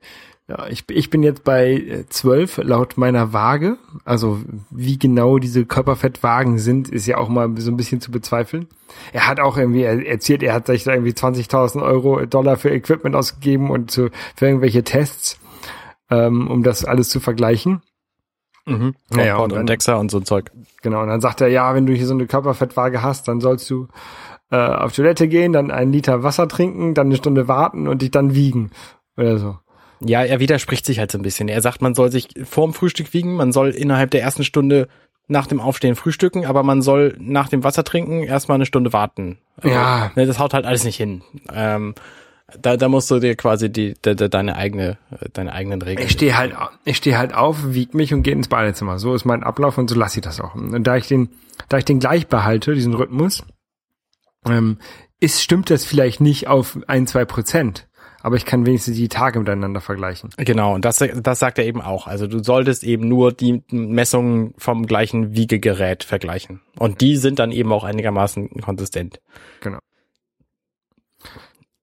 [0.49, 3.79] ja, ich, ich bin jetzt bei äh, 12 laut meiner Waage.
[4.05, 8.69] Also wie genau diese Körperfettwagen sind, ist ja auch mal so ein bisschen zu bezweifeln.
[9.13, 12.57] Er hat auch irgendwie er- erzählt, er hat sich da irgendwie 20.000 Euro, äh, Dollar
[12.57, 15.39] für Equipment ausgegeben und zu, für irgendwelche Tests,
[16.11, 17.83] ähm, um das alles zu vergleichen.
[18.67, 18.95] Mhm.
[19.17, 20.51] Ja, ja, und, und dann- und Dexa und so ein Zeug.
[20.83, 23.69] Genau, und dann sagt er, ja, wenn du hier so eine Körperfettwaage hast, dann sollst
[23.71, 23.89] du
[24.51, 28.13] äh, auf Toilette gehen, dann einen Liter Wasser trinken, dann eine Stunde warten und dich
[28.13, 28.71] dann wiegen.
[29.17, 29.59] Oder so.
[30.01, 31.49] Ja, er widerspricht sich halt so ein bisschen.
[31.49, 34.89] Er sagt, man soll sich vorm Frühstück wiegen, man soll innerhalb der ersten Stunde
[35.29, 39.39] nach dem Aufstehen frühstücken, aber man soll nach dem Wasser trinken erstmal eine Stunde warten.
[39.57, 40.13] Also, Ja.
[40.15, 41.23] Ne, das haut halt alles nicht hin.
[41.53, 41.95] Ähm,
[42.61, 44.99] da, da musst du dir quasi die, de, de, deine eigene,
[45.33, 46.07] deine eigenen Regeln.
[46.07, 46.55] Ich stehe halt,
[46.85, 49.01] ich stehe halt auf, wieg mich und gehe ins Badezimmer.
[49.01, 50.55] So ist mein Ablauf und so lasse ich das auch.
[50.55, 51.31] Und da ich den,
[51.69, 53.43] da ich den gleich behalte, diesen Rhythmus,
[54.49, 54.79] ähm,
[55.19, 57.89] ist, stimmt das vielleicht nicht auf ein, zwei Prozent.
[58.27, 60.31] Aber ich kann wenigstens die Tage miteinander vergleichen.
[60.37, 62.09] Genau, und das, das sagt er eben auch.
[62.09, 66.61] Also du solltest eben nur die Messungen vom gleichen Wiegegerät vergleichen.
[66.77, 69.21] Und die sind dann eben auch einigermaßen konsistent.
[69.61, 69.79] Genau.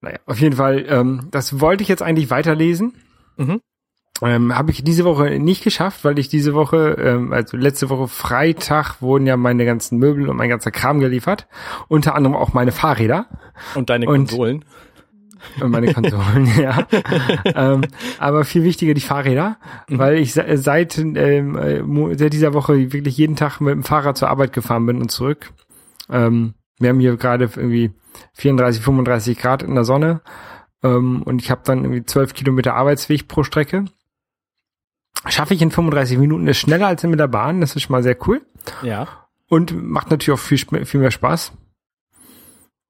[0.02, 2.94] Naja, auf jeden Fall, ähm, das wollte ich jetzt eigentlich weiterlesen.
[3.38, 3.62] Mhm.
[4.22, 8.10] Ähm, Habe ich diese Woche nicht geschafft, weil ich diese Woche, ähm, also letzte Woche
[8.10, 11.48] Freitag wurden ja meine ganzen Möbel und mein ganzer Kram geliefert.
[11.88, 13.28] Unter anderem auch meine Fahrräder
[13.76, 14.58] Und deine Konsolen.
[14.58, 14.66] und
[15.62, 16.88] meine Konsolen, ja.
[17.46, 17.82] ähm,
[18.20, 23.18] aber viel wichtiger die Fahrräder, weil ich se- seit, ähm, äh, seit dieser Woche wirklich
[23.18, 25.52] jeden Tag mit dem Fahrrad zur Arbeit gefahren bin und zurück.
[26.10, 27.92] Ähm, wir haben hier gerade irgendwie
[28.34, 30.22] 34, 35 Grad in der Sonne
[30.84, 33.86] ähm, und ich habe dann irgendwie 12 Kilometer Arbeitsweg pro Strecke.
[35.30, 38.04] Schaffe ich in 35 Minuten, ist schneller als mit der Bahn, das ist schon mal
[38.04, 38.42] sehr cool.
[38.82, 39.08] Ja.
[39.48, 41.54] und macht natürlich auch viel, viel mehr Spaß.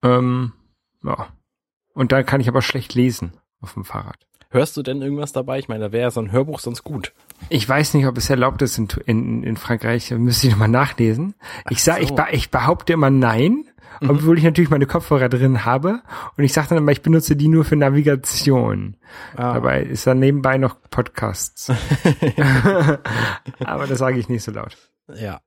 [0.04, 0.54] Ähm,
[1.04, 1.28] ja.
[1.94, 4.18] Und da kann ich aber schlecht lesen auf dem Fahrrad.
[4.50, 5.58] Hörst du denn irgendwas dabei?
[5.58, 7.12] Ich meine, da wäre ja so ein Hörbuch sonst gut.
[7.50, 10.12] Ich weiß nicht, ob es erlaubt ist in, in, in Frankreich.
[10.12, 11.34] Müsste ich nochmal nachlesen.
[11.72, 12.16] Ich sag, ich, so.
[12.16, 13.66] be- ich behaupte immer nein,
[14.08, 16.02] obwohl ich natürlich meine Kopfhörer drin habe.
[16.38, 18.96] Und ich sage dann immer, ich benutze die nur für Navigation.
[19.36, 19.54] Ah.
[19.54, 21.72] Dabei ist dann nebenbei noch Podcasts.
[23.66, 24.78] Aber das sage ich nicht so laut.
[25.16, 25.42] Ja.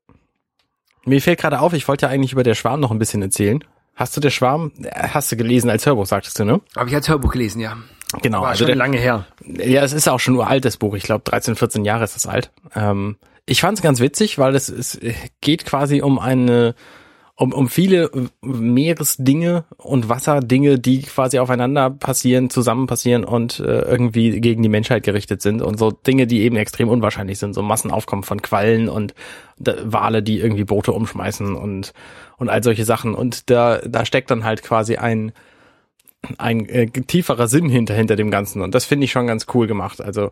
[1.04, 3.62] Mir fällt gerade auf, ich wollte ja eigentlich über der Schwarm noch ein bisschen erzählen.
[3.96, 6.60] Hast du der Schwarm, äh, hast du gelesen als Hörbuch, sagtest du, ne?
[6.76, 7.76] Habe ich als Hörbuch gelesen, ja.
[8.22, 8.42] Genau.
[8.42, 9.26] War also schon der, lange her.
[9.44, 10.94] Ja, es ist auch schon uralt, das Buch.
[10.94, 12.52] Ich glaube, 13, 14 Jahre ist das alt.
[12.74, 15.00] Ähm, ich fand es ganz witzig, weil es, es
[15.40, 16.74] geht quasi um eine,
[17.38, 24.40] um, um viele Meeresdinge und Wasserdinge, die quasi aufeinander passieren, zusammen passieren und äh, irgendwie
[24.40, 28.22] gegen die Menschheit gerichtet sind und so Dinge, die eben extrem unwahrscheinlich sind, so Massenaufkommen
[28.22, 29.14] von Quallen und
[29.58, 31.92] da, Wale, die irgendwie Boote umschmeißen und
[32.38, 35.32] und all solche Sachen und da da steckt dann halt quasi ein
[36.38, 39.66] ein äh, tieferer Sinn hinter hinter dem Ganzen und das finde ich schon ganz cool
[39.66, 40.00] gemacht.
[40.00, 40.30] Also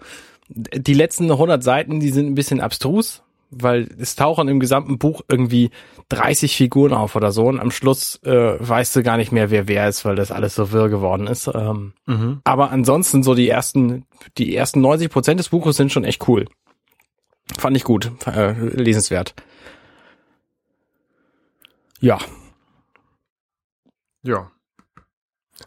[0.49, 3.24] die letzten 100 Seiten, die sind ein bisschen abstrus,
[3.61, 5.71] weil es tauchen im gesamten Buch irgendwie
[6.09, 9.69] 30 Figuren auf oder so und am Schluss äh, weißt du gar nicht mehr, wer
[9.69, 11.51] wer ist, weil das alles so wirr geworden ist.
[11.53, 11.93] Ähm,
[12.45, 14.05] Aber ansonsten so die ersten
[14.38, 16.47] die ersten 90 Prozent des Buches sind schon echt cool.
[17.59, 19.35] Fand ich gut, äh, lesenswert.
[22.01, 22.19] Ja,
[24.25, 24.51] Ja.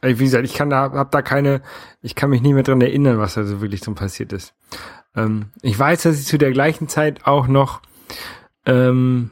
[0.01, 1.61] Wie gesagt, ich kann da, hab da keine,
[2.01, 4.53] ich kann mich nicht mehr dran erinnern, was da so wirklich drin passiert ist.
[5.17, 7.81] Ähm, ich weiß, dass ich zu der gleichen Zeit auch noch,
[8.65, 9.31] ähm,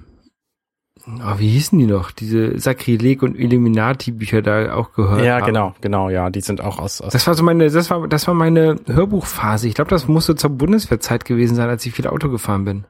[1.07, 2.11] oh, wie hießen die noch?
[2.11, 5.23] Diese Sakrileg und Illuminati-Bücher da auch gehört.
[5.23, 5.45] ja, haben.
[5.45, 8.27] genau, genau, ja, die sind auch aus, aus Das war so meine, das war, das
[8.27, 9.67] war meine Hörbuchphase.
[9.67, 12.85] Ich glaube, das musste zur Bundeswehrzeit gewesen sein, als ich viel Auto gefahren bin.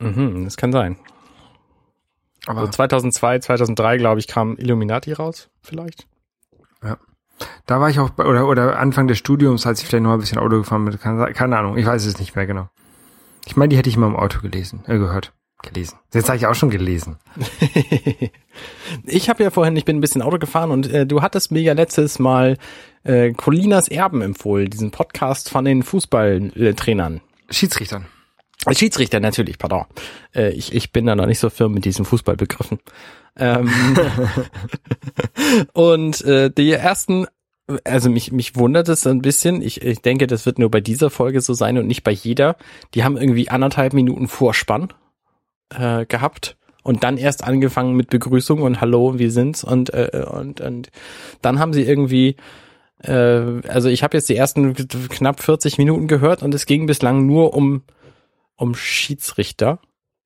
[0.00, 0.96] mhm, das kann sein.
[2.46, 6.08] Aber Also 2002, 2003, glaube ich, kam Illuminati raus, vielleicht.
[7.66, 10.20] Da war ich auch, bei, oder, oder Anfang des Studiums, als ich vielleicht noch ein
[10.20, 10.98] bisschen Auto gefahren bin.
[10.98, 12.68] Keine, keine Ahnung, ich weiß es nicht mehr genau.
[13.46, 15.32] Ich meine, die hätte ich mal im Auto gelesen, äh, gehört.
[15.62, 15.98] Gelesen.
[16.12, 17.18] Jetzt habe ich auch schon gelesen.
[19.04, 21.62] Ich habe ja vorhin, ich bin ein bisschen Auto gefahren und äh, du hattest mir
[21.62, 22.58] ja letztes Mal
[23.04, 27.22] äh, Colinas Erben empfohlen, diesen Podcast von den Fußballtrainern.
[27.50, 28.06] Schiedsrichtern.
[28.64, 29.84] Als Schiedsrichter natürlich, pardon.
[30.34, 32.78] Äh, ich, ich bin da noch nicht so firm mit diesen Fußballbegriffen.
[33.36, 33.70] Ähm,
[35.72, 37.26] und äh, die ersten,
[37.84, 39.62] also mich, mich wundert es ein bisschen.
[39.62, 42.56] Ich, ich denke, das wird nur bei dieser Folge so sein und nicht bei jeder.
[42.94, 44.92] Die haben irgendwie anderthalb Minuten Vorspann
[45.74, 50.60] äh, gehabt und dann erst angefangen mit Begrüßung und Hallo, wir sind's und äh, und
[50.60, 50.90] und
[51.40, 52.36] dann haben sie irgendwie
[53.02, 57.26] äh, also ich habe jetzt die ersten knapp 40 Minuten gehört und es ging bislang
[57.26, 57.82] nur um
[58.62, 59.78] um Schiedsrichter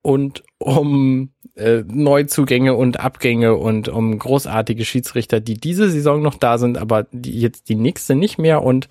[0.03, 6.59] und um äh, Neuzugänge und Abgänge und um großartige Schiedsrichter, die diese Saison noch da
[6.59, 8.89] sind, aber die jetzt die nächste nicht mehr und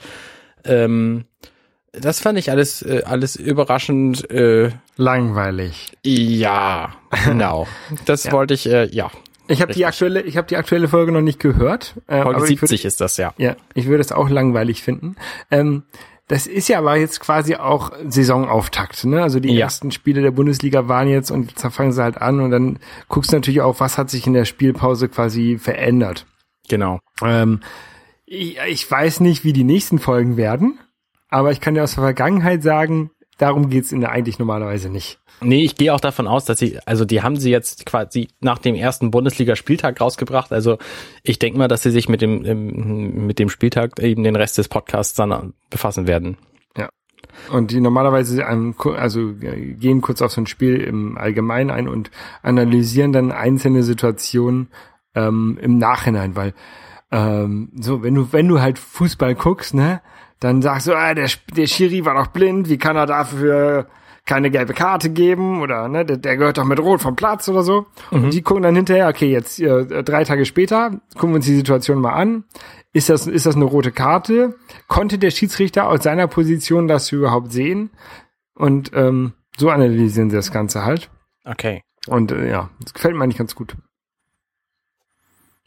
[0.66, 1.26] ähm,
[1.94, 5.94] das fand ich alles äh, alles überraschend äh, Langweilig.
[6.04, 7.68] ja, genau.
[8.06, 8.32] Das Ja.
[8.34, 9.10] wollte ich, äh, ja.
[9.48, 11.94] Ich habe die aktuelle, ich habe die aktuelle Folge noch nicht gehört.
[12.08, 13.34] Äh, Folge aber ich würd- 70 ist das, ja.
[13.38, 15.16] Ja, ich würde es auch langweilig finden.
[15.52, 15.84] Ähm,
[16.28, 19.22] das ist ja aber jetzt quasi auch Saisonauftakt, ne?
[19.22, 19.66] Also die Ja.
[19.66, 23.32] ersten Spiele der Bundesliga waren jetzt und jetzt fangen sie halt an und dann guckst
[23.32, 26.26] du natürlich auch, was hat sich in der Spielpause quasi verändert.
[26.68, 27.00] Genau.
[27.24, 27.60] Ähm,
[28.26, 30.80] ich, ich weiß nicht, wie die nächsten Folgen werden,
[31.30, 35.20] aber ich kann dir aus der Vergangenheit sagen, darum geht's in der eigentlich normalerweise nicht.
[35.42, 38.58] Nee, ich gehe auch davon aus, dass sie, also die haben sie jetzt quasi nach
[38.58, 40.54] dem ersten Bundesliga-Spieltag rausgebracht.
[40.54, 40.78] Also
[41.24, 44.70] ich denke mal, dass sie sich mit dem, mit dem Spieltag eben den Rest des
[44.70, 46.38] Podcasts dann befassen werden.
[47.52, 51.88] Und die normalerweise ähm, also äh, gehen kurz auf so ein Spiel im Allgemeinen ein
[51.88, 54.70] und analysieren dann einzelne Situationen
[55.14, 56.54] ähm, im Nachhinein, weil
[57.12, 60.02] ähm, so wenn du wenn du halt Fußball guckst, ne,
[60.40, 63.88] dann sagst du, ah, der der Schiri war doch blind, wie kann er dafür
[64.26, 67.62] keine gelbe Karte geben oder ne, der, der gehört doch mit Rot vom Platz oder
[67.62, 67.86] so.
[68.10, 71.56] Und die gucken dann hinterher, okay, jetzt äh, drei Tage später gucken wir uns die
[71.56, 72.44] Situation mal an.
[72.92, 74.56] Ist das ist das eine rote Karte?
[74.88, 77.92] Konnte der Schiedsrichter aus seiner Position das überhaupt sehen?
[78.56, 81.10] Und ähm, so analysieren sie das Ganze halt.
[81.44, 81.82] Okay.
[82.08, 83.76] Und äh, ja, das gefällt mir eigentlich ganz gut.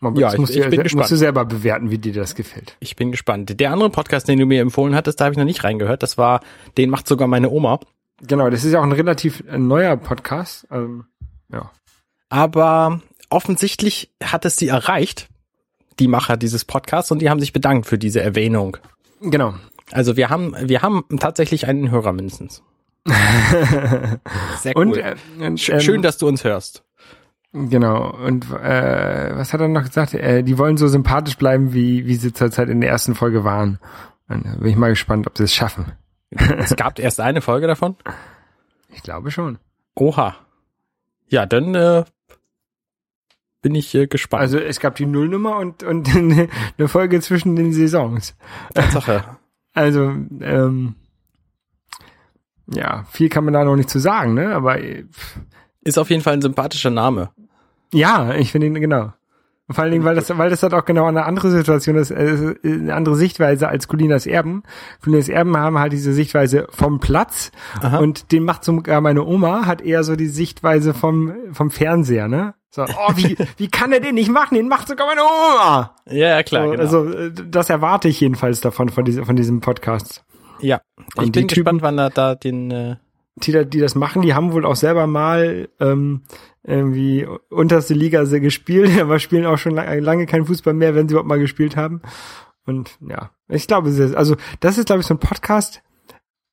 [0.01, 1.01] Man, Ja, ich- musst, ich bin ja- gespannt.
[1.03, 2.77] musst du selber bewerten, wie dir das gefällt.
[2.81, 3.59] Ich bin gespannt.
[3.59, 6.03] Der andere Podcast, den du mir empfohlen hattest, da habe ich noch nicht reingehört.
[6.05, 6.41] Das war,
[6.77, 7.81] den macht sogar meine Oma.
[8.23, 10.67] Genau, das ist ja auch ein relativ äh, neuer Podcast.
[10.71, 11.05] Ähm,
[11.53, 11.71] ja.
[12.29, 15.29] Aber offensichtlich hat es sie erreicht,
[15.99, 18.77] die Macher dieses Podcasts, und die haben sich bedankt für diese Erwähnung.
[19.21, 19.55] Genau.
[19.91, 22.63] Also wir haben, wir haben tatsächlich einen Hörer mindestens.
[24.61, 24.87] Sehr cool.
[24.89, 26.85] Und äh, ähm, Schön, dass du uns hörst.
[27.53, 28.11] Genau.
[28.11, 30.15] Und äh, was hat er noch gesagt?
[30.15, 33.79] Äh, die wollen so sympathisch bleiben, wie, wie sie zurzeit in der ersten Folge waren.
[34.29, 35.93] Und da bin ich mal gespannt, ob sie es schaffen.
[36.31, 37.97] Es gab erst eine Folge davon.
[38.91, 39.59] Ich glaube schon.
[39.95, 40.37] Oha.
[41.29, 42.05] Ja, dann äh,
[43.63, 44.43] bin ich äh, gespannt.
[44.43, 48.37] Also es gab die Nullnummer und, und eine Folge zwischen den Saisons.
[48.75, 49.25] Tatsache.
[49.75, 50.97] Also, ähm,
[52.67, 54.53] ja, viel kann man da noch nicht zu sagen, ne?
[54.53, 55.41] Aber äh, pff,
[55.89, 57.31] Ist auf jeden Fall ein sympathischer Name.
[57.93, 59.13] ja, ich finde ihn genau.
[59.71, 62.55] Vor allen Dingen, weil das, weil das halt auch genau eine andere Situation ist, äh,
[62.63, 64.63] eine andere Sichtweise als Colinas Erben.
[65.03, 67.99] Colinas Erben haben halt diese Sichtweise vom Platz Aha.
[67.99, 72.55] und den macht sogar meine Oma, hat eher so die Sichtweise vom, vom Fernseher, ne?
[72.71, 74.55] So, oh, wie, wie kann er den nicht machen?
[74.55, 75.95] Den macht sogar meine Oma!
[76.07, 76.83] Ja, ja klar, so, genau.
[76.83, 80.25] Also, äh, das erwarte ich jedenfalls davon, von diesem, von diesem Podcast.
[80.61, 80.81] ja,
[81.15, 82.97] ich Und bin gespannt, wann er da den äh,
[83.47, 86.23] die, die das machen, die haben wohl auch selber mal ähm,
[86.63, 91.29] irgendwie unterste Liga gespielt, aber spielen auch schon lange, keinen Fußball mehr, wenn sie überhaupt
[91.29, 92.03] mal gespielt haben.
[92.67, 95.83] Und ja, ich glaube, also das ist, glaube ich, so ein Podcast,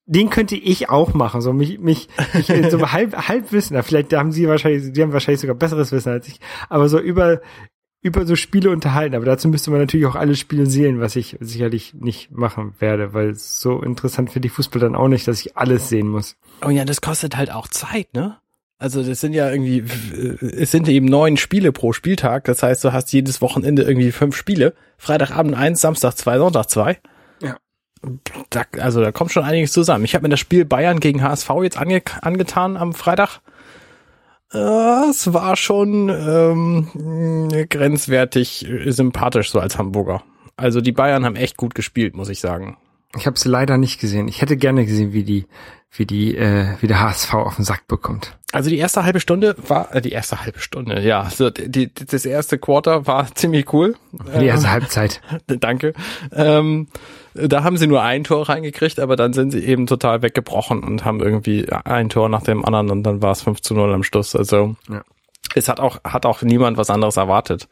[0.06, 4.14] den könnte ich auch machen, so mich, mich, mich in so halb, Halbwissen, ja, vielleicht
[4.14, 7.42] haben sie wahrscheinlich, die haben wahrscheinlich sogar besseres Wissen als ich, aber so über,
[8.06, 9.16] über so Spiele unterhalten.
[9.16, 13.16] Aber dazu müsste man natürlich auch alle Spiele sehen, was ich sicherlich nicht machen werde,
[13.16, 16.38] weil so interessant finde ich Fußball dann auch nicht, dass ich alles sehen muss.
[16.64, 18.38] Oh ja, das kostet halt auch Zeit, ne?
[18.78, 19.84] Also das sind ja irgendwie,
[20.40, 22.44] es sind eben neun Spiele pro Spieltag.
[22.44, 24.76] Das heißt, du hast jedes Wochenende irgendwie fünf Spiele.
[24.98, 27.00] Freitagabend eins, Samstag zwei, Sonntag zwei.
[27.42, 27.58] Ja.
[28.52, 30.06] Da, also da kommt schon einiges zusammen.
[30.06, 33.40] Ich habe mir das Spiel Bayern gegen HSV jetzt ange angetan am Freitag.
[34.54, 40.24] Äh, Es war schon ähm, grenzwertig äh, sympathisch so als Hamburger.
[40.58, 42.78] Also die Bayern haben echt gut gespielt, muss ich sagen.
[43.18, 44.28] Ich habe sie leider nicht gesehen.
[44.28, 45.46] Ich hätte gerne gesehen, wie die,
[45.92, 48.38] wie die, äh, wie der HSV auf den Sack bekommt.
[48.52, 51.94] Also die erste halbe Stunde war, äh, die erste halbe Stunde, ja, so, die, die,
[51.94, 53.96] das erste Quarter war ziemlich cool.
[54.40, 55.22] Die erste Halbzeit.
[55.48, 55.94] Danke.
[56.34, 56.88] Ähm,
[57.36, 61.06] da haben sie nur ein Tor reingekriegt, aber dann sind sie eben total weggebrochen und
[61.06, 64.04] haben irgendwie ein Tor nach dem anderen und dann war es 5 zu 0 am
[64.04, 64.36] Schluss.
[64.36, 65.04] Also Ja.
[65.54, 67.68] es hat auch, hat auch niemand was anderes erwartet.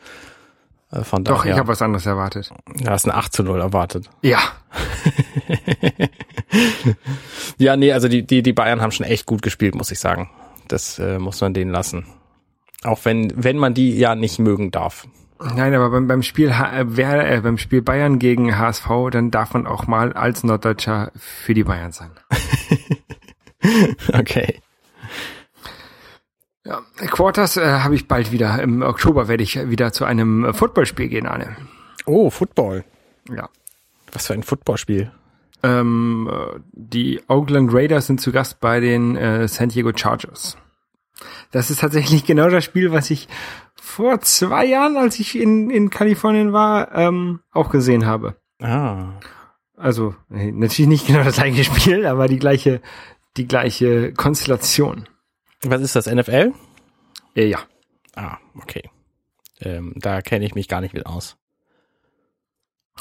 [0.91, 2.51] Äh, Von Doch, ich daher, habe was anderes erwartet.
[2.75, 4.09] du hast ein 8 zu 0 erwartet.
[4.21, 4.39] Ja.
[7.57, 10.29] Ja, nee, also die, die, die Bayern haben schon echt gut gespielt, muss ich sagen.
[10.67, 12.05] Das äh, muss man denen lassen.
[12.83, 15.07] Auch wenn, wenn man die ja nicht mögen darf.
[15.55, 19.29] Nein, aber beim, beim Spiel H- äh, wer, äh, beim Spiel Bayern gegen HSV, dann
[19.31, 22.11] darf man auch mal als Norddeutscher für die Bayern sein.
[24.11, 24.59] Okay.
[26.65, 28.61] Ja, Quarters äh, habe ich bald wieder.
[28.61, 31.55] Im Oktober werde ich wieder zu einem äh, Footballspiel gehen, Arne.
[32.05, 32.83] Oh, Football.
[33.33, 33.47] Ja.
[34.11, 35.11] Was für ein Footballspiel.
[35.63, 40.57] Ähm, äh, die Oakland Raiders sind zu Gast bei den äh, San Diego Chargers.
[41.51, 43.27] Das ist tatsächlich genau das Spiel, was ich
[43.75, 48.37] vor zwei Jahren, als ich in, in Kalifornien war, ähm, auch gesehen habe.
[48.61, 49.19] Ah.
[49.75, 52.81] Also natürlich nicht genau das gleiche Spiel, aber die gleiche,
[53.37, 55.09] die gleiche Konstellation.
[55.63, 56.53] Was ist das, NFL?
[57.35, 57.59] Äh, ja.
[58.15, 58.89] Ah, okay.
[59.59, 61.37] Ähm, da kenne ich mich gar nicht mit aus.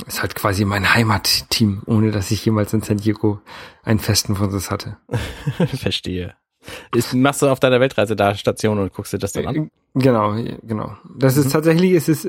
[0.07, 3.43] Ist halt quasi mein Heimatteam, ohne dass ich jemals in San Diego
[3.83, 4.97] einen festen Vorsitz hatte.
[5.67, 6.35] Verstehe.
[6.95, 9.71] Ist, machst du auf deiner Weltreise da Station und guckst dir das dann an?
[9.95, 10.97] Genau, genau.
[11.17, 12.27] Das ist tatsächlich, es ist,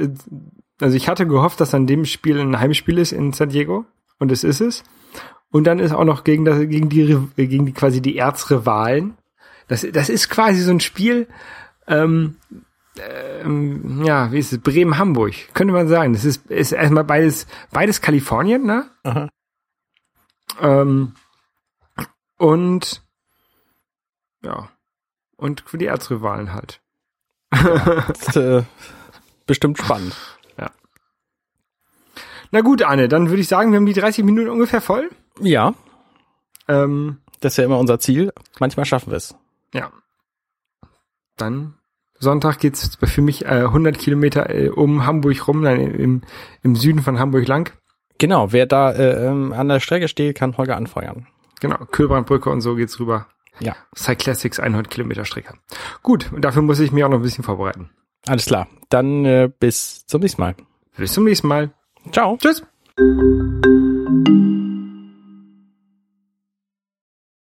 [0.82, 3.86] also ich hatte gehofft, dass an dem Spiel ein Heimspiel ist in San Diego
[4.19, 4.84] und es ist es.
[5.52, 9.15] Und dann ist auch noch gegen das, gegen die, gegen die quasi die Erzrivalen.
[9.67, 11.28] Das, das ist quasi so ein Spiel,
[11.88, 12.38] ähm,
[13.00, 14.60] ähm, ja, wie ist es?
[14.60, 16.13] Bremen-Hamburg, könnte man sagen.
[16.13, 18.89] Das ist, ist erstmal beides, beides Kalifornien, ne?
[19.04, 19.30] Aha.
[20.62, 21.13] Ähm,
[22.38, 23.03] und
[24.43, 24.69] ja,
[25.38, 26.82] und für die Erzrivalen halt.
[27.51, 28.63] Das ist, äh,
[29.45, 30.15] bestimmt spannend.
[32.56, 35.10] Na gut, Anne, dann würde ich sagen, wir haben die 30 Minuten ungefähr voll.
[35.39, 35.73] Ja,
[36.67, 38.32] Ähm, das ist ja immer unser Ziel.
[38.60, 39.36] Manchmal schaffen wir es.
[39.73, 39.91] ja.
[41.36, 41.73] Dann
[42.19, 46.21] Sonntag geht's für mich äh, 100 Kilometer äh, um Hamburg rum, nein, im,
[46.62, 47.73] im Süden von Hamburg lang.
[48.19, 51.25] Genau, wer da äh, ähm, an der Strecke steht, kann Holger anfeuern.
[51.60, 53.26] Genau, Köbrandbrücke und so geht's rüber.
[53.60, 55.54] Ja, Cyclassics 100 Kilometer Strecke.
[56.01, 57.89] Gut, und dafür muss ich mich auch noch ein bisschen vorbereiten.
[58.28, 58.68] alles klar.
[58.89, 60.56] Dann äh, bis zum nächsten Mal.
[60.97, 61.72] Bis zum nächsten Mal.
[62.12, 62.38] Ciao.
[62.38, 62.64] Tschüss.